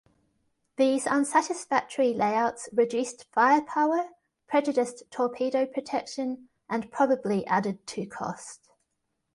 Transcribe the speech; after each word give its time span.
These 0.77 1.05
unsatisfactory 1.05 2.11
layouts 2.11 2.67
reduced 2.73 3.27
firepower, 3.31 4.09
prejudiced 4.47 5.03
torpedo 5.11 5.67
protection 5.67 6.49
and 6.67 6.91
probably 6.91 7.45
added 7.45 7.85
to 7.85 8.07
cost. 8.07 8.71